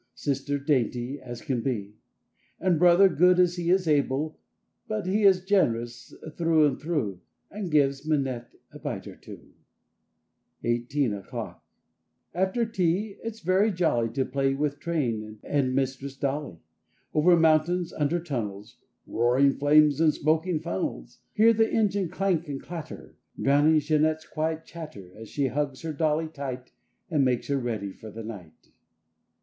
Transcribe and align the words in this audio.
Sister 0.15 0.57
dainty 0.57 1.21
as 1.21 1.41
can 1.43 1.61
be, 1.61 1.93
And 2.59 2.79
Brother 2.79 3.07
good 3.07 3.39
as 3.39 3.55
he 3.57 3.69
is 3.69 3.87
able. 3.87 4.39
But 4.87 5.05
he 5.05 5.21
is 5.25 5.45
generous 5.45 6.11
through 6.37 6.65
and 6.65 6.81
through, 6.81 7.21
And 7.51 7.69
gives 7.69 8.03
Minette 8.03 8.51
a 8.71 8.79
bite 8.79 9.05
or 9.05 9.15
two. 9.15 9.53
45 10.63 10.71
SEVENTEEN 10.71 11.13
O'CLOCK 11.13 11.63
47 12.33 12.33
EIGHTEEN 12.33 12.41
O'CLOCK 12.41 12.49
4ETER 12.49 12.73
tea 12.73 13.17
it's 13.23 13.39
very 13.41 13.71
jolly 13.71 14.07
lTL 14.07 14.13
To 14.15 14.25
play 14.25 14.53
with 14.55 14.79
train 14.79 15.39
and 15.43 15.75
Mistress 15.75 16.17
Dolly. 16.17 16.57
Over 17.13 17.37
mountains, 17.37 17.93
under 17.93 18.19
tunnels, 18.19 18.77
Roaring 19.05 19.51
flames 19.53 20.01
and 20.01 20.11
smoking 20.15 20.61
funnels— 20.61 21.19
Hear 21.33 21.53
the 21.53 21.71
engine 21.71 22.09
clank 22.09 22.47
and 22.47 22.59
clatter! 22.59 23.17
Drowning 23.39 23.79
Jeanette's 23.79 24.25
quiet 24.25 24.65
chatter 24.65 25.11
As 25.15 25.29
she 25.29 25.49
hugs 25.49 25.83
her 25.83 25.93
dolly 25.93 26.27
tight 26.27 26.71
And 27.11 27.23
makes 27.23 27.49
her 27.49 27.57
ready 27.59 27.93
for 27.93 28.09
the 28.09 28.23
night. 28.23 28.71